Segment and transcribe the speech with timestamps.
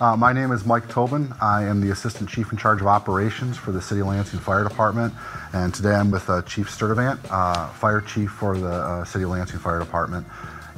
[0.00, 1.34] Uh, my name is Mike Tobin.
[1.40, 4.62] I am the Assistant Chief in charge of operations for the City of Lansing Fire
[4.62, 5.12] Department.
[5.52, 9.30] And today I'm with uh, Chief Sturdivant, uh, Fire Chief for the uh, City of
[9.30, 10.24] Lansing Fire Department.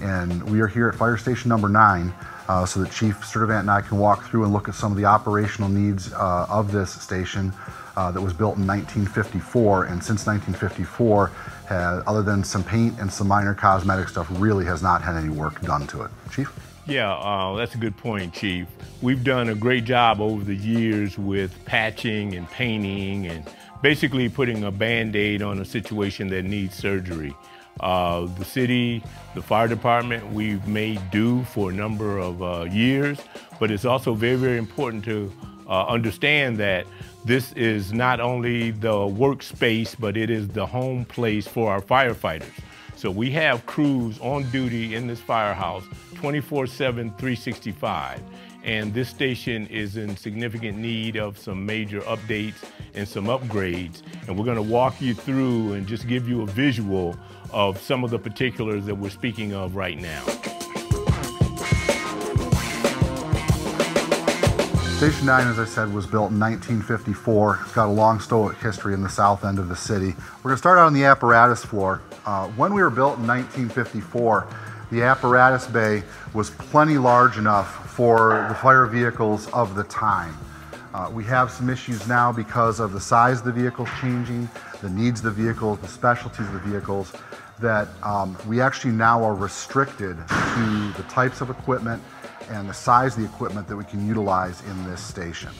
[0.00, 2.14] And we are here at Fire Station number nine
[2.48, 4.96] uh, so that Chief Sturdivant and I can walk through and look at some of
[4.96, 7.52] the operational needs uh, of this station
[7.96, 9.84] that was built in 1954.
[9.84, 11.26] And since 1954,
[11.68, 15.28] has, other than some paint and some minor cosmetic stuff, really has not had any
[15.28, 16.10] work done to it.
[16.30, 16.69] Chief?
[16.90, 18.66] Yeah, uh, that's a good point, Chief.
[19.00, 23.48] We've done a great job over the years with patching and painting and
[23.80, 27.32] basically putting a band aid on a situation that needs surgery.
[27.78, 29.04] Uh, the city,
[29.36, 33.20] the fire department, we've made do for a number of uh, years,
[33.60, 35.32] but it's also very, very important to
[35.68, 36.88] uh, understand that
[37.24, 42.50] this is not only the workspace, but it is the home place for our firefighters.
[43.00, 45.84] So we have crews on duty in this firehouse
[46.16, 48.20] 24 7, 365.
[48.62, 54.02] And this station is in significant need of some major updates and some upgrades.
[54.28, 57.16] And we're going to walk you through and just give you a visual
[57.54, 60.22] of some of the particulars that we're speaking of right now.
[65.00, 67.60] Station 9, as I said, was built in 1954.
[67.62, 70.08] It's got a long stoic history in the south end of the city.
[70.08, 72.02] We're going to start out on the apparatus floor.
[72.26, 74.46] Uh, when we were built in 1954,
[74.90, 76.02] the apparatus bay
[76.34, 80.36] was plenty large enough for the fire vehicles of the time.
[80.92, 84.50] Uh, we have some issues now because of the size of the vehicles changing,
[84.82, 87.14] the needs of the vehicles, the specialties of the vehicles,
[87.58, 92.02] that um, we actually now are restricted to the types of equipment
[92.50, 95.50] and the size of the equipment that we can utilize in this station.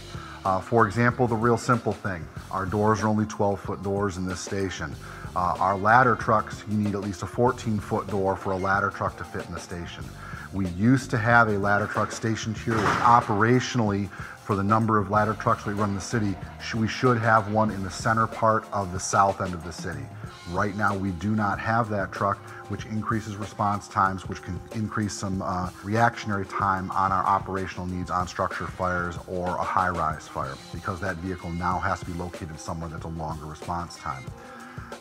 [0.44, 4.26] Uh, for example, the real simple thing, our doors are only 12 foot doors in
[4.26, 4.94] this station.
[5.36, 8.90] Uh, our ladder trucks, you need at least a 14 foot door for a ladder
[8.90, 10.04] truck to fit in the station.
[10.52, 14.10] We used to have a ladder truck stationed here, operationally,
[14.42, 16.34] for the number of ladder trucks we run in the city,
[16.74, 20.04] we should have one in the center part of the south end of the city.
[20.50, 22.38] Right now, we do not have that truck,
[22.68, 28.10] which increases response times, which can increase some uh, reactionary time on our operational needs
[28.10, 32.14] on structure fires or a high rise fire, because that vehicle now has to be
[32.14, 34.24] located somewhere that's a longer response time.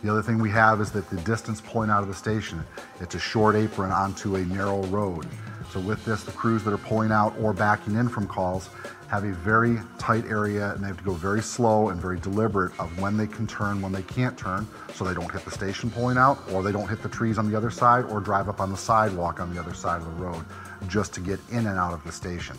[0.02, 2.64] The other thing we have is that the distance pulling out of the station,
[3.00, 5.28] it's a short apron onto a narrow road.
[5.72, 8.70] So with this, the crews that are pulling out or backing in from calls
[9.08, 12.80] have a very tight area and they have to go very slow and very deliberate
[12.80, 15.90] of when they can turn, when they can't turn, so they don't hit the station
[15.90, 18.60] pulling out or they don't hit the trees on the other side or drive up
[18.60, 20.46] on the sidewalk on the other side of the road
[20.88, 22.56] just to get in and out of the station.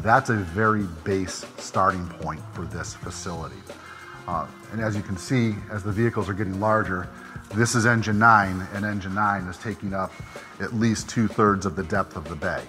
[0.00, 3.56] That's a very base starting point for this facility.
[4.26, 7.08] Uh, and as you can see, as the vehicles are getting larger,
[7.54, 10.12] this is engine 9, and engine 9 is taking up
[10.60, 12.62] at least two thirds of the depth of the bay.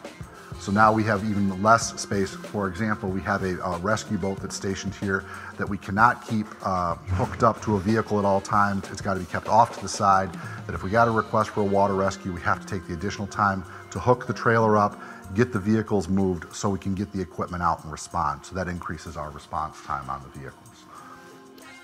[0.59, 2.33] So now we have even less space.
[2.33, 5.25] For example, we have a, a rescue boat that's stationed here
[5.57, 8.89] that we cannot keep uh, hooked up to a vehicle at all times.
[8.91, 10.31] It's got to be kept off to the side.
[10.65, 12.93] That if we got a request for a water rescue, we have to take the
[12.93, 14.99] additional time to hook the trailer up,
[15.35, 18.45] get the vehicles moved so we can get the equipment out and respond.
[18.45, 20.74] So that increases our response time on the vehicles.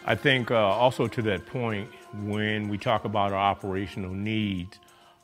[0.03, 1.87] I think uh, also to that point,
[2.23, 4.79] when we talk about our operational needs,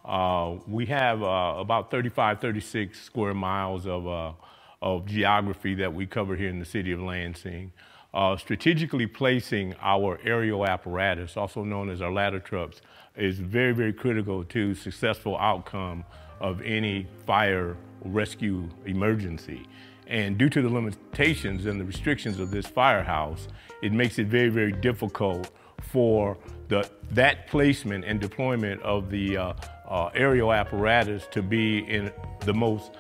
[0.06, 4.34] uh, we have uh, about 35, 36 square miles of, uh,
[4.82, 7.72] of geography that we cover here in the city of Lansing.
[8.14, 12.82] Uh, strategically placing our aerial apparatus, also known as our ladder trucks,
[13.16, 16.06] is very, very critical to successful outcome
[16.40, 17.76] of any fire
[18.06, 19.68] rescue emergency.
[20.08, 23.48] And due to the limitations and the restrictions of this firehouse,
[23.82, 25.52] it makes it very, very difficult
[25.92, 26.38] for
[26.70, 29.54] the, that placement and deployment of the uh,
[29.88, 32.12] uh, aerial apparatus to be in
[32.42, 32.92] the most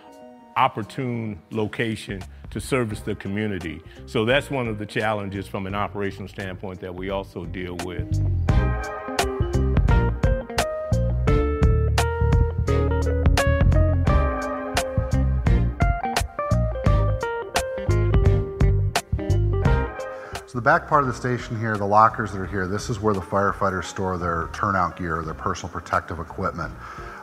[0.55, 3.81] opportune location to service the community.
[4.05, 8.07] So that's one of the challenges from an operational standpoint that we also deal with.
[20.61, 23.19] Back part of the station here, the lockers that are here, this is where the
[23.19, 26.73] firefighters store their turnout gear, their personal protective equipment.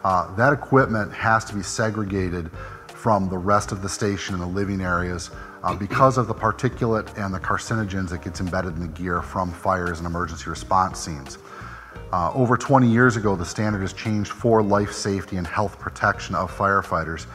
[0.04, 2.50] Uh, that equipment has to be segregated
[2.88, 5.30] from the rest of the station and the living areas
[5.62, 9.50] uh, because of the particulate and the carcinogens that gets embedded in the gear from
[9.50, 11.38] fires and emergency response scenes.
[12.12, 16.34] Uh, over 20 years ago, the standard has changed for life safety and health protection
[16.34, 17.26] of firefighters.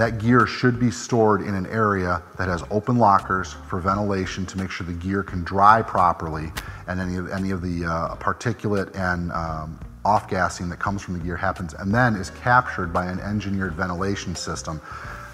[0.00, 4.56] That gear should be stored in an area that has open lockers for ventilation to
[4.56, 6.50] make sure the gear can dry properly
[6.86, 11.18] and any of, any of the uh, particulate and um, off gassing that comes from
[11.18, 14.80] the gear happens and then is captured by an engineered ventilation system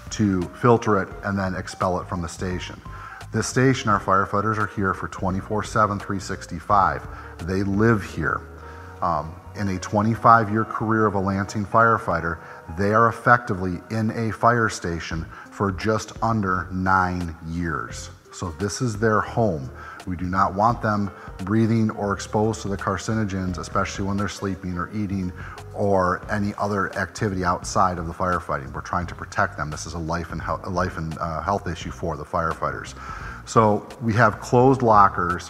[0.09, 2.77] to filter it and then expel it from the station.
[3.31, 7.07] This station, our firefighters are here for 24 7, 365.
[7.47, 8.41] They live here.
[9.01, 12.39] Um, in a 25 year career of a Lansing firefighter,
[12.77, 18.09] they are effectively in a fire station for just under nine years.
[18.31, 19.71] So, this is their home.
[20.05, 24.77] We do not want them breathing or exposed to the carcinogens, especially when they're sleeping
[24.77, 25.33] or eating
[25.73, 28.71] or any other activity outside of the firefighting.
[28.73, 29.71] We're trying to protect them.
[29.71, 30.41] This is a life and,
[30.71, 32.93] life and uh, health issue for the firefighters.
[33.47, 35.47] So, we have closed lockers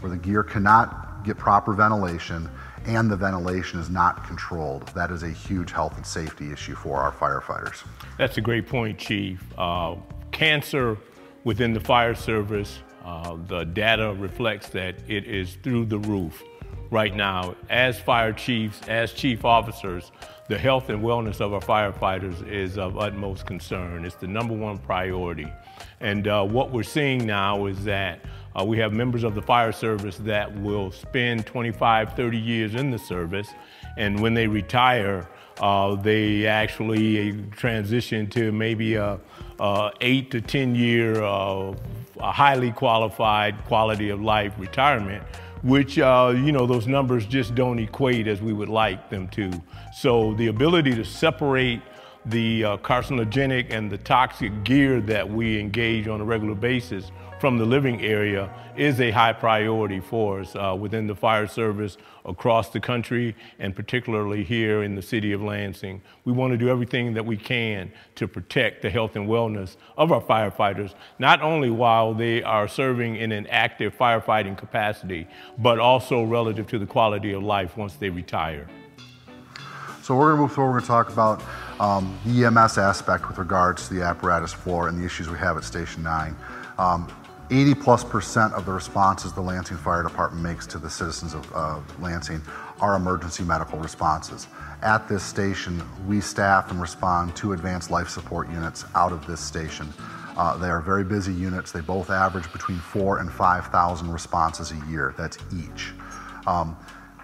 [0.00, 2.50] where the gear cannot get proper ventilation
[2.86, 4.86] and the ventilation is not controlled.
[4.88, 7.84] That is a huge health and safety issue for our firefighters.
[8.18, 9.42] That's a great point, Chief.
[9.58, 9.96] Uh,
[10.32, 10.96] cancer
[11.44, 16.42] within the fire service, uh, the data reflects that it is through the roof
[16.90, 17.56] right now.
[17.68, 20.12] As fire chiefs, as chief officers,
[20.48, 24.04] the health and wellness of our firefighters is of utmost concern.
[24.04, 25.52] It's the number one priority.
[26.00, 28.20] And uh, what we're seeing now is that
[28.58, 32.90] uh, we have members of the fire service that will spend 25, 30 years in
[32.90, 33.48] the service,
[33.96, 35.28] and when they retire,
[35.60, 39.18] uh, they actually transition to maybe a,
[39.60, 41.74] a eight to 10 year uh,
[42.20, 45.22] highly qualified quality of life retirement
[45.62, 49.50] which uh, you know those numbers just don't equate as we would like them to.
[49.92, 51.80] So the ability to separate
[52.26, 57.58] the uh, carcinogenic and the toxic gear that we engage on a regular basis from
[57.58, 62.70] the living area is a high priority for us uh, within the fire service across
[62.70, 66.00] the country and particularly here in the city of Lansing.
[66.24, 70.12] We want to do everything that we can to protect the health and wellness of
[70.12, 75.28] our firefighters, not only while they are serving in an active firefighting capacity,
[75.58, 78.66] but also relative to the quality of life once they retire.
[80.02, 80.70] So we're going to move forward.
[80.70, 81.42] We're going to talk about
[81.80, 85.56] um, the EMS aspect with regards to the apparatus floor and the issues we have
[85.56, 86.36] at Station 9.
[86.78, 87.08] Um,
[87.50, 91.52] 80 plus percent of the responses the Lansing Fire Department makes to the citizens of
[91.54, 92.42] uh, Lansing
[92.80, 94.48] are emergency medical responses.
[94.82, 99.40] At this station, we staff and respond to advanced life support units out of this
[99.40, 99.92] station.
[100.36, 101.72] Uh, they are very busy units.
[101.72, 105.14] They both average between four and 5,000 responses a year.
[105.16, 105.92] That's each.
[106.46, 106.76] Um,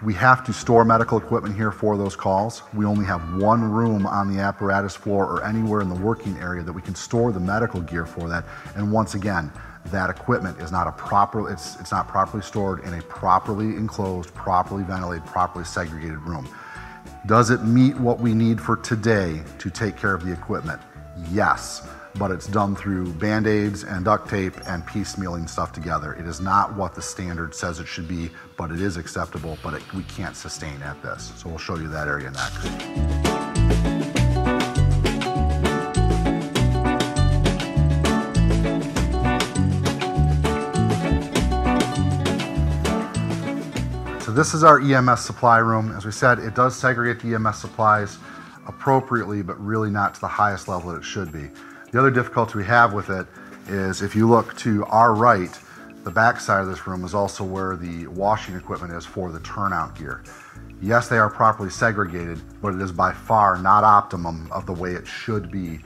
[0.03, 2.61] we have to store medical equipment here for those calls.
[2.73, 6.61] We only have one room on the apparatus floor or anywhere in the working area
[6.63, 8.45] that we can store the medical gear for that.
[8.75, 9.51] And once again,
[9.87, 14.33] that equipment is not a proper it's it's not properly stored in a properly enclosed,
[14.33, 16.47] properly ventilated, properly segregated room.
[17.25, 20.81] Does it meet what we need for today to take care of the equipment?
[21.31, 26.13] Yes but it's done through band aids and duct tape and piecemealing stuff together.
[26.13, 29.73] It is not what the standard says it should be, but it is acceptable, but
[29.73, 31.33] it, we can't sustain at this.
[31.37, 33.23] So we'll show you that area next.
[44.23, 45.91] So this is our EMS supply room.
[45.95, 48.19] As we said, it does segregate the EMS supplies
[48.67, 51.49] appropriately, but really not to the highest level that it should be.
[51.93, 53.27] The other difficulty we have with it
[53.67, 55.55] is if you look to our right,
[56.03, 59.39] the back side of this room is also where the washing equipment is for the
[59.41, 60.23] turnout gear.
[60.81, 64.93] Yes, they are properly segregated, but it is by far not optimum of the way
[64.93, 65.81] it should be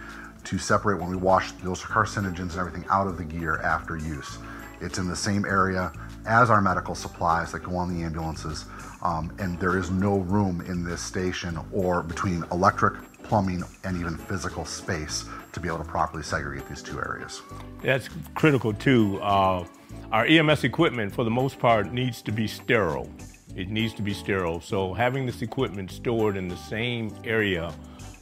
[0.46, 4.38] to separate when we wash those carcinogens and everything out of the gear after use.
[4.80, 5.92] It's in the same area
[6.26, 8.64] as our medical supplies that go on the ambulances,
[9.02, 14.16] um, and there is no room in this station or between electric, plumbing, and even
[14.16, 15.26] physical space
[15.58, 17.42] to be able to properly segregate these two areas.
[17.82, 19.20] That's critical too.
[19.22, 19.66] Uh,
[20.12, 23.10] our EMS equipment, for the most part, needs to be sterile.
[23.56, 24.62] It needs to be sterile.
[24.62, 27.74] So having this equipment stored in the same area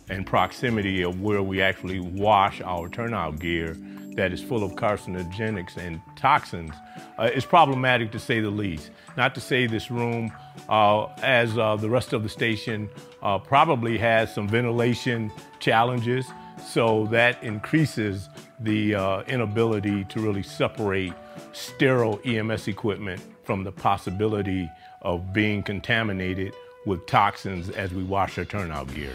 [0.10, 3.75] and proximity of where we actually wash our turnout gear
[4.15, 6.72] that is full of carcinogenics and toxins
[7.20, 8.92] uh, is problematic to say the least.
[9.18, 10.32] Not to say this room,
[10.70, 12.89] uh, as uh, the rest of the station,
[13.22, 16.25] uh, probably has some ventilation challenges,
[16.63, 21.13] so that increases the uh, inability to really separate
[21.53, 24.69] sterile EMS equipment from the possibility
[25.01, 26.53] of being contaminated
[26.85, 29.13] with toxins as we wash our turnout gear.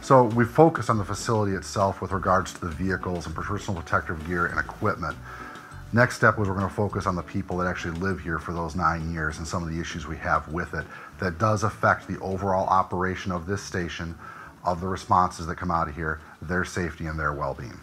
[0.00, 4.26] So we focus on the facility itself with regards to the vehicles and personal protective
[4.26, 5.16] gear and equipment.
[5.92, 8.52] Next step was we're going to focus on the people that actually live here for
[8.52, 10.86] those nine years and some of the issues we have with it
[11.18, 14.14] that does affect the overall operation of this station,
[14.72, 17.78] of the responses that come out of here, their safety and their well-being.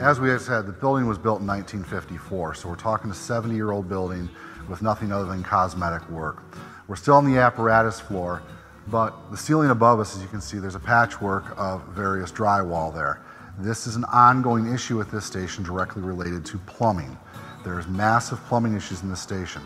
[0.00, 3.54] As we had said, the building was built in 1954, so we're talking a 70
[3.54, 4.28] year old building
[4.68, 6.42] with nothing other than cosmetic work.
[6.88, 8.42] We're still on the apparatus floor,
[8.90, 12.92] but the ceiling above us, as you can see, there's a patchwork of various drywall
[12.92, 13.20] there.
[13.58, 17.16] This is an ongoing issue at this station directly related to plumbing.
[17.62, 19.62] There's massive plumbing issues in this station.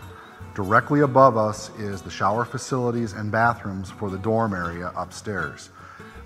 [0.53, 5.69] Directly above us is the shower facilities and bathrooms for the dorm area upstairs.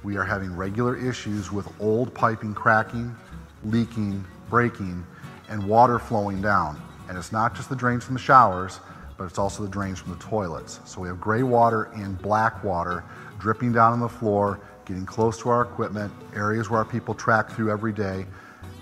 [0.03, 3.15] We are having regular issues with old piping cracking,
[3.63, 5.05] leaking, breaking,
[5.47, 6.81] and water flowing down.
[7.07, 8.79] And it's not just the drains from the showers,
[9.19, 10.79] but it's also the drains from the toilets.
[10.85, 13.03] So we have gray water and black water
[13.37, 17.51] dripping down on the floor, getting close to our equipment, areas where our people track
[17.51, 18.25] through every day.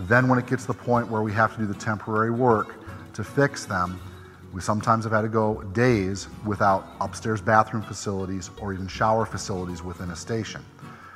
[0.01, 2.75] Then when it gets to the point where we have to do the temporary work
[3.15, 3.99] to fix them,
[4.53, 9.81] we sometimes have had to go days without upstairs bathroom facilities or even shower facilities
[9.81, 10.63] within a station.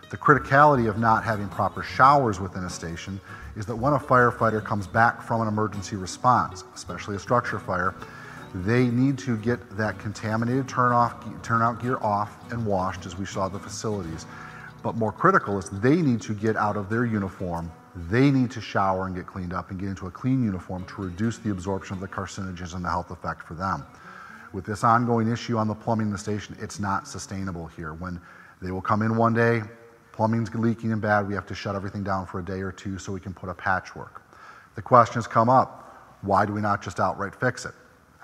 [0.09, 3.21] The criticality of not having proper showers within a station
[3.55, 7.93] is that when a firefighter comes back from an emergency response, especially a structure fire,
[8.53, 13.25] they need to get that contaminated turn off, turnout gear off and washed as we
[13.25, 14.25] saw the facilities.
[14.83, 17.71] But more critical is they need to get out of their uniform.
[18.09, 21.01] They need to shower and get cleaned up and get into a clean uniform to
[21.01, 23.85] reduce the absorption of the carcinogens and the health effect for them.
[24.53, 27.93] With this ongoing issue on the plumbing in the station, it's not sustainable here.
[27.93, 28.19] When
[28.61, 29.61] they will come in one day,
[30.11, 32.97] plumbing's leaking and bad, we have to shut everything down for a day or two
[32.97, 34.21] so we can put a patchwork.
[34.75, 37.73] The question has come up, why do we not just outright fix it?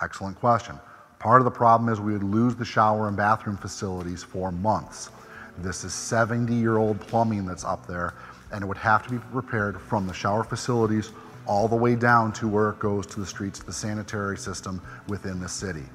[0.01, 0.79] Excellent question.
[1.19, 5.09] Part of the problem is we would lose the shower and bathroom facilities for months.
[5.57, 8.13] This is 70 year old plumbing that's up there,
[8.51, 11.11] and it would have to be repaired from the shower facilities
[11.47, 15.39] all the way down to where it goes to the streets, the sanitary system within
[15.39, 15.85] the city.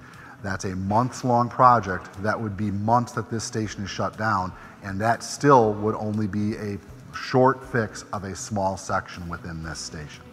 [0.42, 2.20] That's a months long project.
[2.22, 6.26] That would be months that this station is shut down, and that still would only
[6.26, 6.78] be a
[7.14, 10.24] short fix of a small section within this station.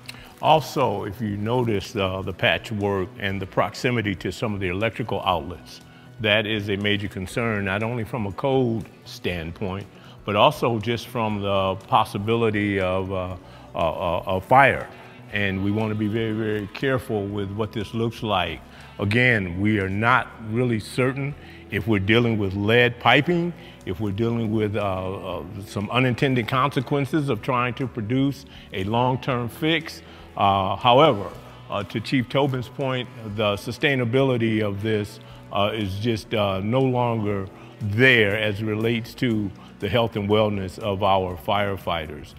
[0.41, 5.21] Also, if you notice uh, the patchwork and the proximity to some of the electrical
[5.25, 5.81] outlets,
[6.21, 9.85] that is a major concern, not only from a code standpoint,
[10.23, 13.35] but also just from the possibility of uh,
[13.75, 14.87] uh, a fire.
[15.33, 18.61] And we want to be very, very careful with what this looks like.
[18.97, 21.35] Again, we are not really certain
[21.69, 23.53] if we're dealing with lead piping,
[23.85, 29.49] if we're dealing with uh, uh, some unintended consequences of trying to produce a long-term
[29.49, 30.01] fix.
[30.37, 31.29] Uh, however,
[31.69, 35.19] uh, to Chief Tobin's point, the sustainability of this
[35.51, 37.47] uh, is just no longer
[37.81, 42.33] there as it relates to the health and wellness of our firefighters.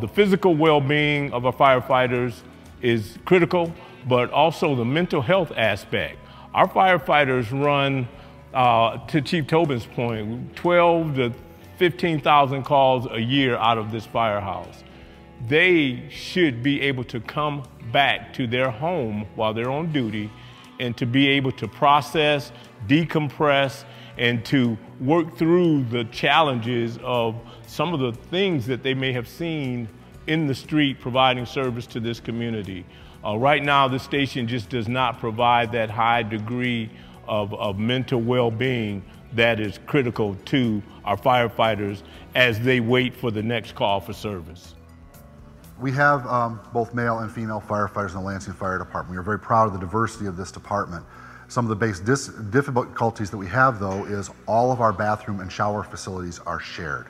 [0.00, 2.42] the physical well-being of our firefighters
[2.80, 3.72] is critical,
[4.08, 6.18] but also the mental health aspect.
[6.54, 8.08] Our firefighters run
[8.52, 11.32] uh, to Chief Tobin's point, 12 to
[11.78, 14.84] 15,000 calls a year out of this firehouse.
[15.46, 20.30] They should be able to come back to their home while they're on duty
[20.80, 22.50] and to be able to process,
[22.88, 23.84] decompress,
[24.16, 27.36] and to work through the challenges of
[27.66, 29.88] some of the things that they may have seen
[30.26, 32.84] in the street providing service to this community.
[33.24, 36.90] Uh, right now, the station just does not provide that high degree
[37.26, 42.02] of, of mental well-being that is critical to our firefighters
[42.34, 44.74] as they wait for the next call for service.
[45.80, 49.10] We have um, both male and female firefighters in the Lansing Fire Department.
[49.10, 51.04] We are very proud of the diversity of this department.
[51.48, 55.50] Some of the base difficulties that we have, though, is all of our bathroom and
[55.50, 57.06] shower facilities are shared.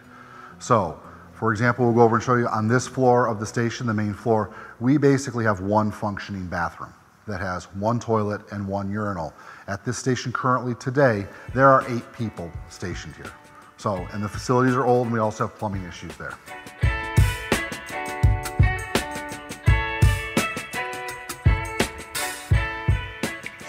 [0.58, 0.98] So,
[1.34, 3.94] for example, we'll go over and show you on this floor of the station, the
[3.94, 6.92] main floor, we basically have one functioning bathroom
[7.26, 9.34] that has one toilet and one urinal.
[9.66, 13.32] At this station currently today, there are eight people stationed here.
[13.76, 16.34] So, and the facilities are old and we also have plumbing issues there.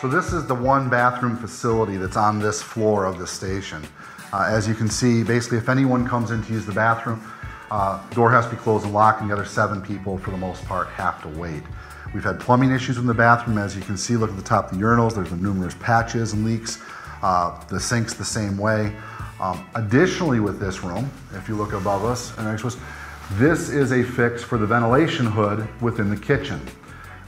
[0.02, 3.82] So this is the one bathroom facility that's on this floor of the station.
[4.34, 7.22] Uh, as you can see, basically if anyone comes in to use the bathroom,
[7.72, 10.38] uh, door has to be closed and locked, and the other seven people, for the
[10.38, 11.64] most part, have to wait.
[12.14, 13.58] We've had plumbing issues in the bathroom.
[13.58, 15.16] As you can see, look at the top of the urinals.
[15.16, 16.82] There's been numerous patches and leaks.
[17.24, 18.94] Uh, the sink's the same way.
[19.40, 22.78] Um, additionally, with this room, if you look above us and next us,
[23.34, 26.62] this is a fix for the ventilation hood within the kitchen.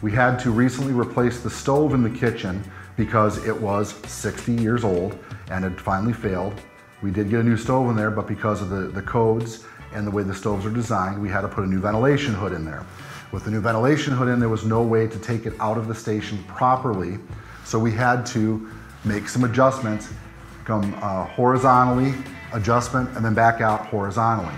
[0.01, 2.63] We had to recently replace the stove in the kitchen
[2.97, 5.17] because it was 60 years old
[5.49, 6.53] and had finally failed.
[7.01, 9.63] We did get a new stove in there, but because of the, the codes
[9.93, 12.53] and the way the stoves are designed, we had to put a new ventilation hood
[12.53, 12.85] in there.
[13.31, 15.87] With the new ventilation hood in, there was no way to take it out of
[15.87, 17.17] the station properly,
[17.65, 18.69] so we had to
[19.03, 20.09] make some adjustments,
[20.63, 22.13] come uh, horizontally,
[22.53, 24.53] adjustment, and then back out horizontally.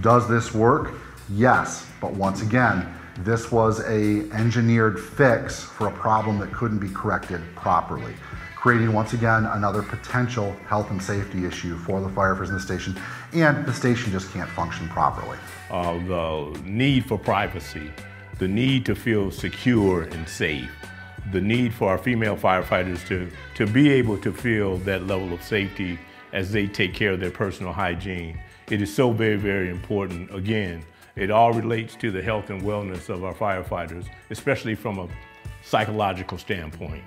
[0.00, 0.94] Does this work?
[1.30, 6.88] Yes, but once again, this was a engineered fix for a problem that couldn't be
[6.88, 8.12] corrected properly,
[8.56, 12.98] creating once again another potential health and safety issue for the firefighters in the station,
[13.32, 15.38] and the station just can't function properly.
[15.70, 17.90] Uh, the need for privacy,
[18.38, 20.70] the need to feel secure and safe,
[21.32, 25.42] the need for our female firefighters to, to be able to feel that level of
[25.42, 25.98] safety
[26.32, 28.38] as they take care of their personal hygiene.
[28.70, 30.34] It is so very, very important.
[30.34, 30.84] Again,
[31.16, 35.08] it all relates to the health and wellness of our firefighters, especially from a
[35.62, 37.04] psychological standpoint.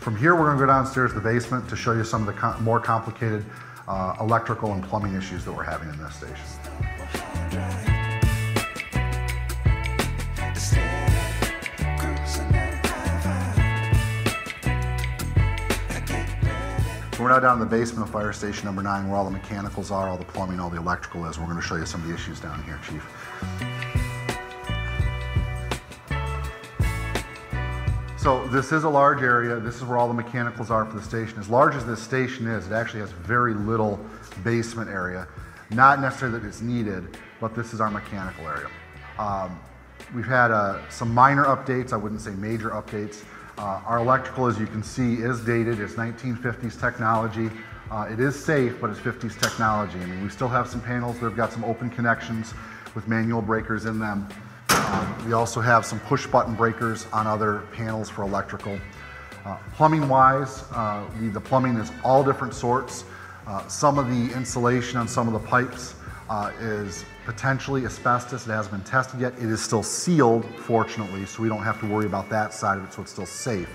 [0.00, 2.34] From here, we're going to go downstairs to the basement to show you some of
[2.34, 3.44] the com more complicated
[3.86, 7.97] uh, electrical and plumbing issues that we're having in this station.
[17.28, 19.90] We're now down in the basement of fire station number nine where all the mechanicals
[19.90, 21.38] are, all the plumbing, all the electrical is.
[21.38, 23.04] We're going to show you some of the issues down here, Chief.
[28.16, 29.60] So this is a large area.
[29.60, 31.38] This is where all the mechanicals are for the station.
[31.38, 34.00] As large as this station is, it actually has very little
[34.42, 35.28] basement area.
[35.68, 38.70] Not necessarily that it's needed, but this is our mechanical area.
[39.18, 39.60] Um,
[40.14, 41.92] we've had uh, some minor updates.
[41.92, 43.22] I wouldn't say major updates.
[43.58, 45.80] Uh, our electrical, as you can see, is dated.
[45.80, 47.50] It's 1950s technology.
[47.90, 49.98] Uh, it is safe, but it's 50s technology.
[49.98, 52.54] I mean, we still have some panels that have got some open connections
[52.94, 54.28] with manual breakers in them.
[54.68, 58.78] Um, we also have some push button breakers on other panels for electrical.
[59.44, 63.04] Uh, plumbing wise, uh, we, the plumbing is all different sorts.
[63.48, 65.96] Uh, some of the insulation on some of the pipes
[66.30, 68.46] uh, is potentially asbestos.
[68.46, 69.34] It hasn't been tested yet.
[69.34, 72.84] It is still sealed, fortunately, so we don't have to worry about that side of
[72.84, 73.68] it, so it's still safe.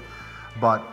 [0.61, 0.83] But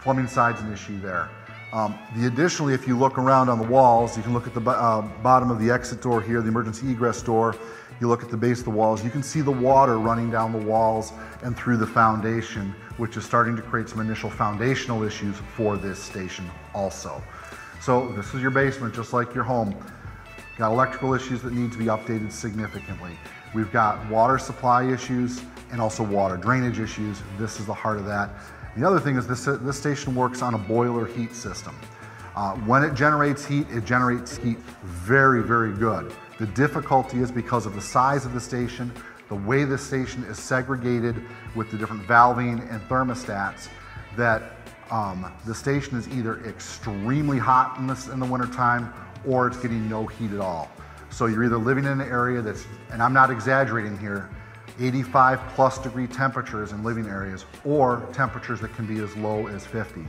[0.00, 1.28] plumbing side's an issue there.
[1.72, 4.62] Um, the additionally, if you look around on the walls, you can look at the
[4.62, 7.54] uh, bottom of the exit door here, the emergency egress door.
[8.00, 10.52] You look at the base of the walls, you can see the water running down
[10.52, 15.36] the walls and through the foundation, which is starting to create some initial foundational issues
[15.54, 17.22] for this station also.
[17.80, 19.74] So this is your basement, just like your home.
[20.56, 23.18] Got electrical issues that need to be updated significantly.
[23.54, 27.22] We've got water supply issues and also water drainage issues.
[27.38, 28.30] This is the heart of that.
[28.76, 31.74] The other thing is this, this station works on a boiler heat system.
[32.34, 36.12] Uh, when it generates heat, it generates heat very, very good.
[36.38, 38.92] The difficulty is because of the size of the station,
[39.28, 41.16] the way the station is segregated
[41.54, 43.68] with the different valving and thermostats,
[44.16, 44.56] that
[44.90, 48.92] um, the station is either extremely hot in, this, in the wintertime
[49.26, 50.70] or it's getting no heat at all.
[51.10, 54.28] So you're either living in an area that's, and I'm not exaggerating here,
[54.78, 59.64] 85 plus degree temperatures in living areas or temperatures that can be as low as
[59.64, 60.06] 50.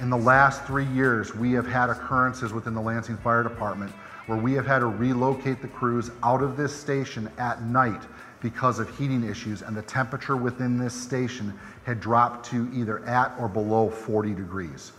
[0.00, 3.92] In the last three years, we have had occurrences within the Lansing Fire Department
[4.26, 8.02] where we have had to relocate the crews out of this station at night
[8.40, 11.52] because of heating issues and the temperature within this station
[11.84, 14.92] had dropped to either at or below 40 degrees.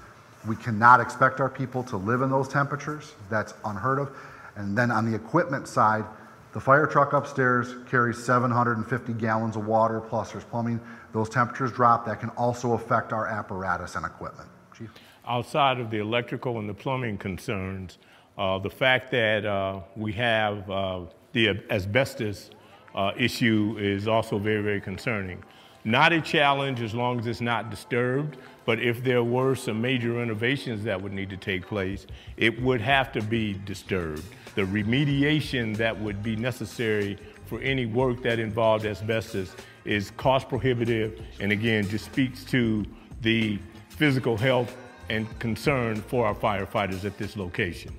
[0.47, 3.13] We cannot expect our people to live in those temperatures.
[3.29, 4.15] That's unheard of.
[4.55, 6.05] And then on the equipment side,
[6.51, 10.79] the fire truck upstairs carries 750 gallons of water, plus there's plumbing.
[11.13, 12.05] Those temperatures drop.
[12.05, 14.49] That can also affect our apparatus and equipment.
[14.75, 14.89] Chief?
[15.27, 17.99] Outside of the electrical and the plumbing concerns,
[18.37, 21.01] uh, the fact that uh, we have uh,
[21.33, 22.49] the asbestos
[22.95, 25.43] uh, issue is also very, very concerning.
[25.83, 28.37] Not a challenge as long as it's not disturbed,
[28.69, 32.05] but if there were some major renovations that would need to take place,
[32.37, 34.21] it would have to be disturbed.
[34.53, 39.55] The remediation that would be necessary for any work that involved asbestos
[39.85, 42.85] is cost prohibitive and again just speaks to
[43.21, 43.57] the
[43.89, 44.77] physical health
[45.09, 47.91] and concern for our firefighters at this location.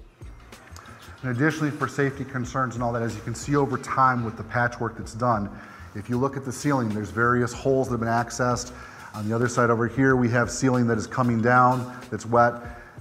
[1.25, 4.37] And additionally, for safety concerns and all that, as you can see over time with
[4.37, 5.51] the patchwork that's done,
[5.97, 8.73] if you look at the ceiling, there's various holes that have been accessed.
[9.15, 12.55] On the other side over here, we have ceiling that is coming down, that's wet.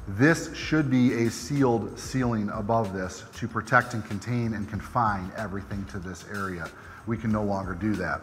[0.07, 5.85] This should be a sealed ceiling above this to protect and contain and confine everything
[5.85, 6.67] to this area.
[7.05, 8.21] We can no longer do that.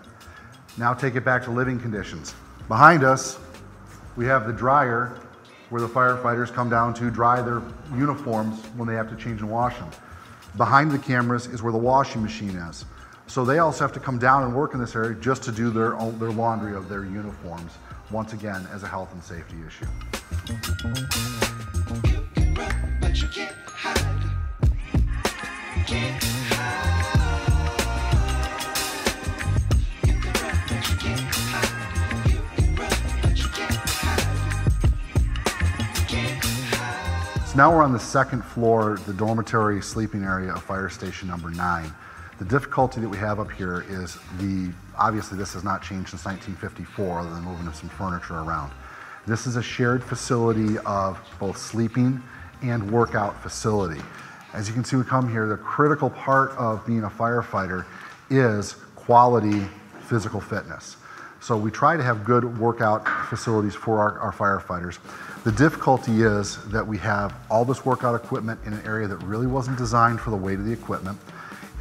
[0.78, 2.34] Now take it back to living conditions.
[2.66, 3.38] Behind us,
[4.16, 5.20] we have the dryer
[5.70, 7.62] where the firefighters come down to dry their
[7.94, 9.90] uniforms when they have to change and wash them.
[10.56, 12.84] Behind the cameras is where the washing machine is.
[13.28, 15.70] So they also have to come down and work in this area just to do
[15.70, 17.72] their, own, their laundry of their uniforms,
[18.10, 19.84] once again, as a health and safety issue.
[37.44, 41.50] So now we're on the second floor, the dormitory sleeping area of fire station number
[41.50, 41.92] nine.
[42.38, 46.26] The difficulty that we have up here is the, obviously this has not changed since
[46.26, 48.72] 1954 other than moving some furniture around.
[49.26, 52.22] This is a shared facility of both sleeping
[52.62, 54.02] and workout facility.
[54.52, 57.86] As you can see, we come here, the critical part of being a firefighter
[58.30, 59.66] is quality
[60.00, 60.96] physical fitness.
[61.40, 64.98] So we try to have good workout facilities for our, our, firefighters.
[65.44, 69.46] The difficulty is that we have all this workout equipment in an area that really
[69.46, 71.18] wasn't designed for the weight of the equipment.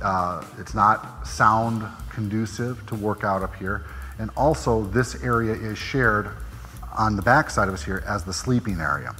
[0.06, 3.84] Uh, it's not sound conducive to work out up here.
[4.20, 6.30] And also, this area is shared
[6.96, 9.16] on the back side of us here as the sleeping area.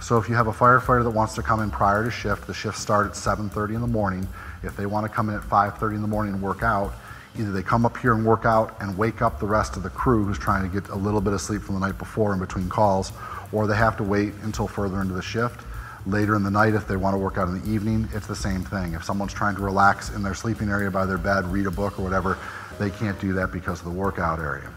[0.00, 2.54] So if you have a firefighter that wants to come in prior to shift, the
[2.54, 4.28] shift starts at 7.30 in the morning.
[4.62, 6.94] If they want to come in at 5.30 in the morning and work out,
[7.36, 9.90] either they come up here and work out and wake up the rest of the
[9.90, 12.38] crew who's trying to get a little bit of sleep from the night before in
[12.38, 13.12] between calls,
[13.50, 15.64] or they have to wait until further into the shift
[16.06, 18.36] Later in the night, if they want to work out in the evening, it's the
[18.36, 18.94] same thing.
[18.94, 21.98] If someone's trying to relax in their sleeping area by their bed, read a book
[21.98, 22.38] or whatever,
[22.78, 24.70] they can't do that because of the workout area.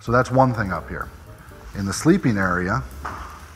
[0.00, 1.08] So that's one thing up here.
[1.76, 2.82] In the sleeping area,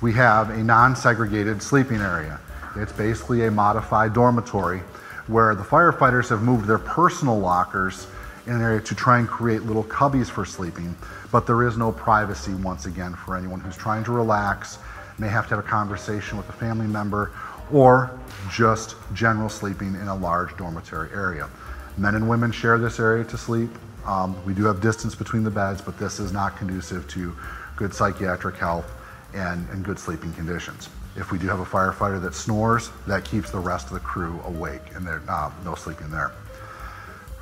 [0.01, 2.41] we have a non segregated sleeping area.
[2.77, 4.81] It's basically a modified dormitory
[5.29, 8.09] where the firefighters have moved their personal lockers
[8.47, 10.95] in an area to try and create little cubbies for sleeping,
[11.33, 14.79] but there is no privacy once again for anyone who's trying to relax
[15.19, 17.33] may have to have a conversation with a family member,
[17.73, 18.19] or
[18.51, 21.49] just general sleeping in a large dormitory area.
[21.97, 23.71] Men and women share this area to sleep.
[24.07, 27.35] Um, we do have distance between the beds, but this is not conducive to
[27.77, 28.91] good psychiatric health
[29.33, 30.89] and, and good sleeping conditions.
[31.17, 34.41] If we do have a firefighter that snores, that keeps the rest of the crew
[34.45, 36.33] awake and there's uh, no sleeping there.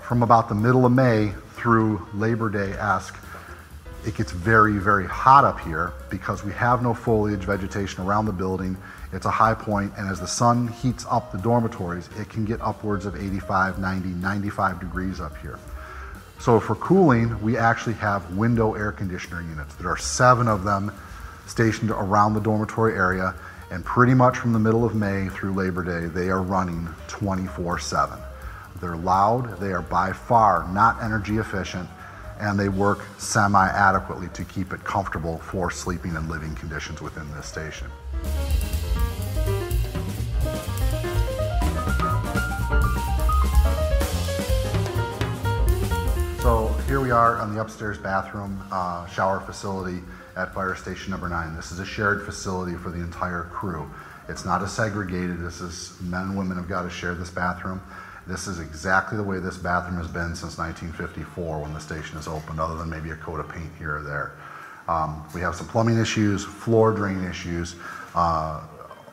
[0.02, 3.16] From about the middle of May through Labor Day esque,
[4.04, 8.32] it gets very, very hot up here because we have no foliage vegetation around the
[8.32, 8.76] building.
[9.12, 12.60] It's a high point, and as the sun heats up the dormitories, it can get
[12.60, 15.58] upwards of 85, 90, 95 degrees up here.
[16.40, 19.74] So for cooling, we actually have window air conditioner units.
[19.76, 20.92] There are seven of them
[21.46, 23.34] stationed around the dormitory area,
[23.70, 27.78] and pretty much from the middle of May through Labor Day, they are running 24
[27.78, 28.18] 7.
[28.80, 31.88] They're loud, they are by far not energy efficient,
[32.42, 37.30] and they work semi adequately to keep it comfortable for sleeping and living conditions within
[37.34, 37.86] this station.
[46.40, 50.00] So here we are on the upstairs bathroom uh, shower facility
[50.36, 51.54] at fire station number nine.
[51.54, 53.88] This is a shared facility for the entire crew.
[54.28, 57.80] It's not a segregated, this is men and women have got to share this bathroom.
[58.26, 62.28] This is exactly the way this bathroom has been since 1954 when the station is
[62.28, 64.32] opened, other than maybe a coat of paint here or there.
[64.88, 67.76] Um, we have some plumbing issues, floor drain issues.
[68.14, 68.60] Uh,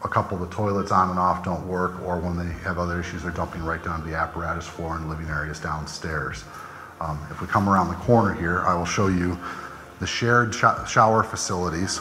[0.04, 3.00] a couple of the toilets on and off don't work, or when they have other
[3.00, 6.45] issues, they're dumping right down to the apparatus floor and living areas downstairs.
[7.02, 9.38] Um, if we come around the corner here, I will show you
[10.00, 12.00] the shared sh shower facilities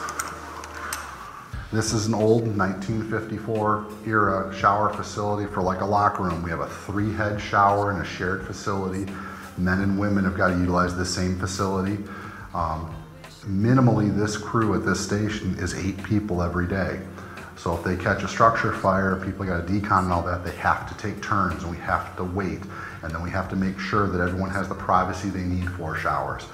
[1.71, 6.41] this is an old 1954 era shower facility for like a locker room.
[6.41, 9.11] We have a three head shower in a shared facility.
[9.57, 12.03] Men and women have got to utilize the same facility.
[12.55, 12.95] Um,
[13.45, 17.01] minimally, this crew at this station is eight people every day.
[17.55, 20.55] So if they catch a structure fire, people got to decon and all that, they
[20.55, 22.61] have to take turns and we have to wait.
[23.03, 25.95] And then we have to make sure that everyone has the privacy they need for
[25.95, 26.45] showers.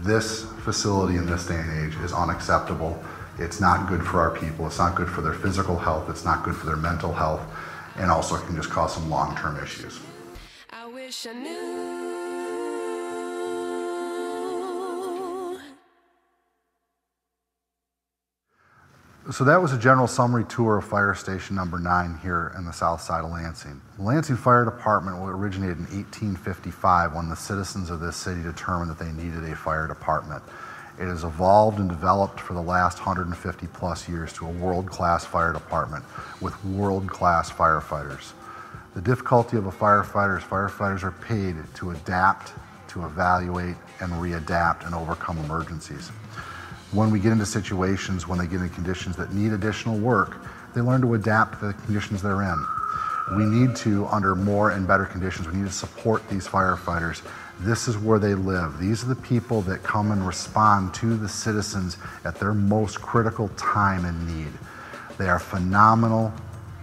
[0.00, 3.02] This facility in this day and age is unacceptable.
[3.40, 4.66] It's not good for our people.
[4.66, 6.10] It's not good for their physical health.
[6.10, 7.40] It's not good for their mental health.
[7.96, 9.98] And also, it can just cause some long term issues.
[10.70, 12.00] I wish I knew.
[19.32, 22.72] So that was a general summary tour of fire station number nine here in the
[22.72, 23.80] south side of Lansing.
[23.96, 28.98] The Lansing Fire Department originated in 1855 when the citizens of this city determined that
[28.98, 30.42] they needed a fire department.
[30.98, 35.52] It has evolved and developed for the last 150 plus years to a world-class fire
[35.52, 36.04] department
[36.40, 38.32] with world-class firefighters.
[38.94, 42.52] The difficulty of a firefighter is firefighters are paid to adapt,
[42.88, 46.08] to evaluate, and readapt and overcome emergencies.
[46.92, 50.38] When we get into situations, when they get into conditions that need additional work,
[50.74, 52.66] they learn to adapt to the conditions they're in.
[53.36, 57.22] We need to, under more and better conditions, we need to support these firefighters.
[57.60, 58.80] This is where they live.
[58.80, 63.48] These are the people that come and respond to the citizens at their most critical
[63.50, 64.52] time and need.
[65.18, 66.32] They are phenomenal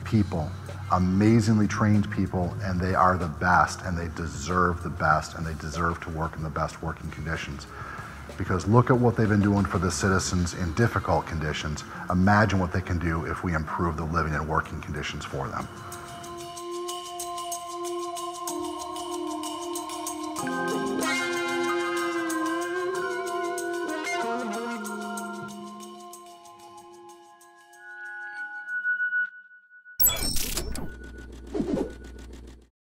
[0.05, 0.49] people,
[0.91, 5.55] amazingly trained people, and they are the best, and they deserve the best, and they
[5.55, 7.67] deserve to work in the best working conditions.
[8.37, 11.83] Because look at what they've been doing for the citizens in difficult conditions.
[12.09, 15.67] Imagine what they can do if we improve the living and working conditions for them.
[20.39, 20.76] Thank you.